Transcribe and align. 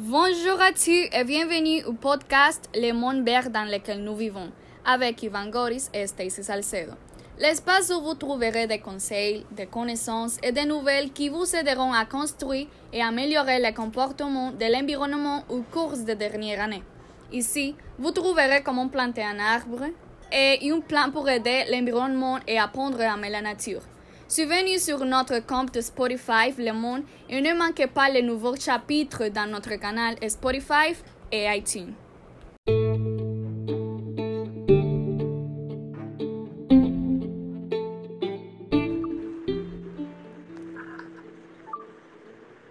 à 0.00 0.72
tous 0.72 1.08
et 1.12 1.24
bienvenue 1.24 1.84
au 1.84 1.92
podcast 1.92 2.70
Le 2.72 2.92
Monde 2.92 3.24
Vert 3.24 3.50
dans 3.50 3.64
lequel 3.64 4.04
nous 4.04 4.14
vivons 4.14 4.52
avec 4.84 5.24
Ivan 5.24 5.48
Goris 5.48 5.90
et 5.92 6.06
Stacy 6.06 6.44
Salcedo. 6.44 6.92
L'espace 7.40 7.90
où 7.90 8.00
vous 8.00 8.14
trouverez 8.14 8.68
des 8.68 8.78
conseils, 8.78 9.44
des 9.50 9.66
connaissances 9.66 10.38
et 10.44 10.52
des 10.52 10.66
nouvelles 10.66 11.10
qui 11.10 11.28
vous 11.28 11.52
aideront 11.52 11.92
à 11.92 12.04
construire 12.04 12.68
et 12.92 13.02
améliorer 13.02 13.58
le 13.58 13.74
comportement 13.74 14.52
de 14.52 14.72
l'environnement 14.72 15.42
au 15.48 15.62
cours 15.62 15.96
des 15.96 16.14
dernières 16.14 16.60
années. 16.60 16.84
Ici, 17.32 17.74
vous 17.98 18.12
trouverez 18.12 18.62
comment 18.62 18.86
planter 18.86 19.24
un 19.24 19.40
arbre 19.40 19.84
et 20.32 20.70
un 20.70 20.78
plan 20.78 21.10
pour 21.10 21.28
aider 21.28 21.64
l'environnement 21.72 22.38
et 22.46 22.56
apprendre 22.56 23.00
à 23.00 23.16
aimer 23.16 23.30
la 23.30 23.40
nature. 23.40 23.82
Suivez-nous 24.30 24.78
sur 24.78 25.06
notre 25.06 25.38
compte 25.38 25.80
Spotify 25.80 26.52
Le 26.58 26.72
Monde 26.72 27.02
et 27.30 27.40
ne 27.40 27.56
manquez 27.56 27.86
pas 27.86 28.10
les 28.10 28.20
nouveaux 28.20 28.56
chapitres 28.56 29.28
dans 29.28 29.50
notre 29.50 29.76
canal 29.76 30.16
Spotify 30.28 30.94
et 31.32 31.46
iTunes. 31.56 31.94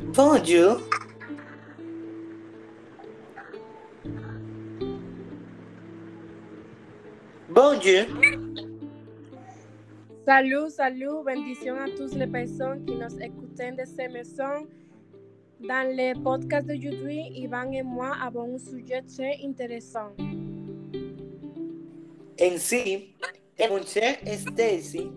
Bonjour. 0.00 0.80
Bonjour. 7.48 8.33
Salut, 10.24 10.70
salut, 10.70 11.22
bendición 11.22 11.76
a 11.76 11.84
toutes 11.94 12.14
les 12.14 12.26
personnes 12.26 12.82
qui 12.86 12.94
nous 12.94 13.20
écoutent 13.20 13.58
de 13.58 13.84
ces 13.84 14.08
maisons. 14.08 14.66
Dans 15.60 15.86
le 15.94 16.18
podcast 16.22 16.66
de 16.66 16.72
YouTube, 16.72 17.10
Ivan 17.10 17.70
et 17.72 17.82
moi 17.82 18.16
avons 18.22 18.54
un 18.54 18.58
sujet 18.58 19.02
très 19.02 19.38
intéressant. 19.44 20.12
En 22.40 22.56
sí, 22.56 23.14
mon 23.68 23.82
cher 23.82 24.16
Stacy, 24.24 25.10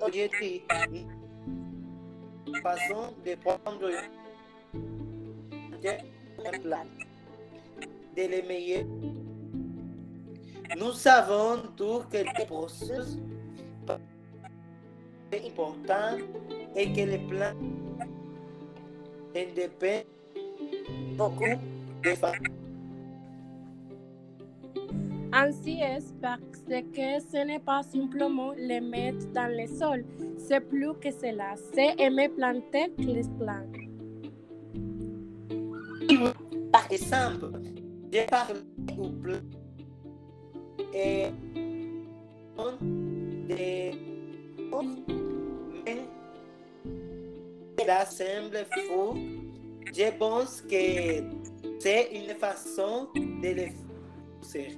aujourd'hui 0.00 0.62
façon 2.62 3.14
de 3.26 3.34
prendre 3.34 3.90
un 6.46 6.58
plan 6.60 6.86
de 8.16 8.22
les 8.22 8.42
meilleurs. 8.42 9.19
Nous 10.78 10.92
savons 10.92 11.62
tous 11.76 12.04
que 12.10 12.18
le 12.18 12.46
processus 12.46 13.18
est 15.32 15.46
important 15.46 16.16
et 16.76 16.92
que 16.92 17.00
le 17.00 17.18
plan 17.26 17.52
dépend 19.34 20.06
beaucoup 21.16 21.58
de 22.04 22.10
facteurs. 22.10 22.54
Ainsi 25.32 25.80
est 25.80 26.12
parce 26.20 26.40
que 26.68 27.20
ce 27.20 27.44
n'est 27.44 27.60
pas 27.60 27.82
simplement 27.82 28.52
les 28.56 28.80
mettre 28.80 29.26
dans 29.32 29.50
le 29.50 29.66
sol, 29.66 30.04
c'est 30.38 30.60
plus 30.60 30.94
que 30.94 31.10
cela, 31.10 31.54
c'est 31.72 31.94
aimer 32.00 32.28
planter 32.28 32.92
les 32.98 33.22
plantes. 33.38 33.76
Par 36.72 36.90
exemple, 36.90 37.60
j'ai 38.12 38.26
parlé 38.26 38.60
au 38.98 39.08
plan 39.08 39.38
et 40.92 41.26
de 43.48 43.48
mais 43.48 43.92
cela 47.78 48.04
semble 48.06 48.66
faux. 48.88 49.16
Je 49.92 50.10
pense 50.18 50.60
que 50.62 51.24
c'est 51.80 52.10
une 52.12 52.34
façon 52.38 53.08
de 53.14 53.48
le 53.48 53.66
faire. 54.42 54.72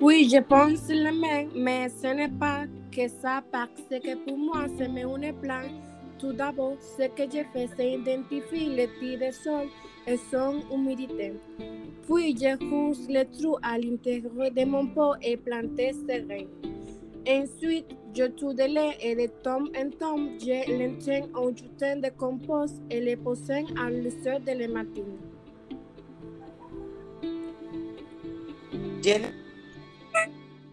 Oui, 0.00 0.28
je 0.32 0.38
pense 0.38 0.88
le 0.88 1.12
même, 1.12 1.50
mais 1.54 1.88
ce 1.88 2.08
n'est 2.08 2.28
pas 2.28 2.64
que 2.90 3.06
ça 3.08 3.42
parce 3.52 3.70
que 3.88 4.24
pour 4.24 4.36
moi, 4.36 4.66
c'est 4.76 4.86
un 4.86 5.32
plan. 5.34 5.62
Tout 6.18 6.32
d'abord, 6.32 6.76
ce 6.80 7.06
que 7.08 7.24
je 7.24 7.42
fais, 7.52 7.68
c'est 7.76 7.92
identifier 7.92 8.68
les 8.68 8.88
tirs 8.98 9.18
de 9.18 9.30
sol 9.32 9.68
et 10.06 10.16
son 10.30 10.60
humidité. 10.72 11.32
Puis, 12.06 12.36
je 12.36 12.56
rouge 12.68 13.06
les 13.08 13.24
trous 13.26 13.56
à 13.62 13.78
l'intérieur 13.78 14.50
de 14.50 14.64
mon 14.64 14.86
pot 14.88 15.14
et 15.22 15.36
planter 15.36 15.92
ces 15.92 16.22
graines. 16.22 16.48
Ensuite, 17.28 17.86
je 18.14 18.24
tue 18.24 18.54
de 18.54 18.74
lait 18.74 18.96
et 19.00 19.14
de 19.14 19.26
tombe 19.42 19.68
en 19.76 19.90
tombe, 19.90 20.30
je 20.40 20.70
l'entraîne 20.76 21.28
en 21.34 21.54
jetant 21.54 22.00
de 22.00 22.10
compost 22.16 22.74
et 22.90 23.00
les 23.00 23.16
pose 23.16 23.48
à 23.50 23.60
l'heure 23.90 24.40
de 24.40 24.58
la 24.58 24.68
matinée. 24.68 25.18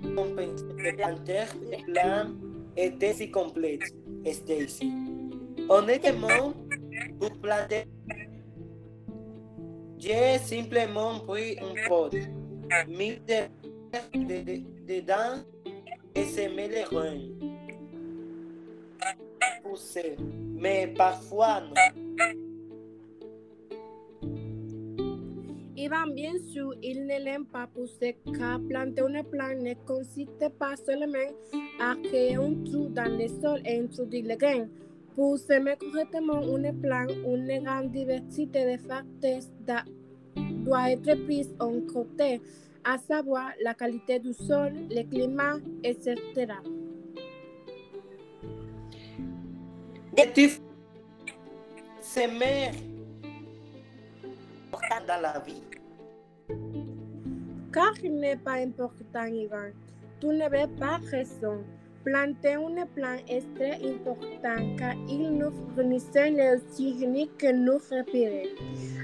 de 0.03 0.95
planter 0.95 1.45
le 1.71 1.93
plan 1.93 2.29
était 2.75 3.13
si 3.13 3.31
complexe, 3.31 3.93
Stacy. 4.25 4.91
Honnêtement, 5.69 6.53
pour 7.19 7.31
planter, 7.41 7.85
j'ai 9.99 10.37
simplement 10.39 11.19
pris 11.19 11.57
un 11.59 11.87
pot, 11.87 12.13
mis 12.87 13.19
dedans 14.87 15.43
et 16.15 16.23
semé 16.25 16.67
les 16.67 16.83
graines. 16.83 17.35
Pousser, 19.61 20.15
mais 20.55 20.87
parfois 20.97 21.61
non. 21.61 21.73
Ivan, 25.75 26.07
bien 26.13 26.33
sûr, 26.51 26.73
il 26.83 27.05
ne 27.05 27.23
l'aime 27.23 27.45
pas 27.45 27.67
pousser 27.67 28.17
car 28.37 28.59
planter 28.67 29.01
une 29.01 29.23
plante 29.23 29.61
ne 29.61 29.73
consiste 29.85 30.49
pas 30.59 30.75
seulement 30.75 31.31
à 31.79 31.95
créer 32.03 32.35
un 32.35 32.53
trou 32.65 32.89
dans 32.89 33.17
le 33.17 33.27
sol 33.27 33.61
et 33.65 33.79
introduire 33.79 34.25
les 34.25 34.35
graines. 34.35 34.69
Pour 35.19 35.37
semer 35.37 35.75
correctement 35.75 36.41
une 36.43 36.79
plante, 36.79 37.11
une 37.27 37.61
grande 37.65 37.91
diversité 37.91 38.77
de 38.77 38.81
facteurs 38.81 39.83
doit 40.63 40.91
être 40.91 41.13
prise 41.25 41.53
en 41.59 41.81
compte, 41.91 42.21
à 42.85 42.97
savoir 42.97 43.51
la 43.61 43.73
qualité 43.73 44.19
du 44.19 44.31
sol, 44.31 44.71
le 44.89 45.03
climat, 45.03 45.57
etc. 45.83 46.53
Semer 51.99 52.71
important 54.67 55.05
dans 55.05 55.21
la 55.21 55.39
vie. 55.39 55.63
Car 57.73 57.93
il 58.01 58.15
n'est 58.21 58.37
pas 58.37 58.53
important, 58.53 59.25
Ivan. 59.25 59.71
Tu 60.21 60.27
veux 60.27 60.77
pas 60.79 60.97
raison. 61.11 61.61
Planter 62.03 62.53
une 62.53 62.85
plante 62.95 63.23
est 63.27 63.43
très 63.55 63.75
important 63.85 64.75
car 64.77 64.95
il 65.07 65.31
nous 65.37 65.51
fournit 65.75 66.01
l'oxygène 66.15 67.27
que 67.37 67.51
nous 67.51 67.77
respirons. 67.89 68.49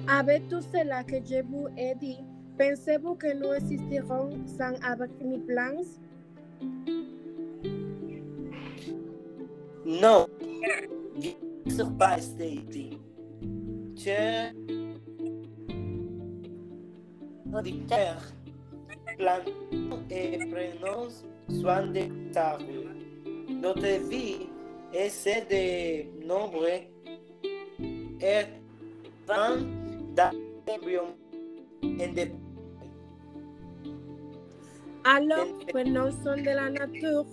Avec 0.08 0.48
tout 0.48 0.62
cela 0.62 1.04
que 1.04 1.16
je 1.16 1.44
vous 1.44 1.68
ai 1.78 1.96
dit, 1.96 2.20
pensez-vous 2.58 3.16
que 3.16 3.34
nous 3.34 3.54
existerons 3.54 4.32
sans 4.46 4.74
avoir 4.82 5.10
une 5.22 5.46
plante? 5.46 5.86
Non, 9.86 10.26
pas. 11.98 12.18
Je 13.98 14.50
et 20.10 20.38
prenons 20.38 21.08
soin 21.50 21.88
des 21.88 22.10
arbres. 22.36 22.66
Notre 23.50 24.10
vie 24.10 24.48
est 24.94 25.10
celle 25.10 25.48
de 25.48 26.26
nombreux 26.26 26.82
êtres 28.22 28.52
d'embryon 30.66 31.16
indépendants. 31.84 32.46
Alors, 35.04 35.46
prenons 35.68 36.12
soin 36.24 36.38
de 36.38 36.46
la 36.46 36.70
nature. 36.72 37.26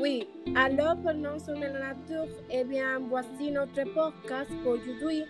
Oui, 0.00 0.26
alors 0.56 0.96
prenons 1.04 1.38
soin 1.38 1.54
de 1.54 1.66
la 1.66 1.94
nature. 1.94 2.26
Eh 2.50 2.64
bien, 2.64 2.98
voici 3.08 3.52
notre 3.52 3.84
podcast 3.94 4.50
pour 4.64 4.72
aujourd'hui. 4.72 5.22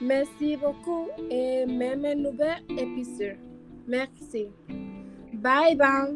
Merci 0.00 0.56
beaucoup 0.56 1.08
et 1.30 1.66
même 1.66 2.04
un 2.04 2.16
nouvel 2.16 2.58
épisode. 2.70 3.36
Merci. 3.86 4.48
Bye 5.40 5.74
bye. 5.74 6.12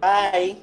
Bye. 0.00 0.56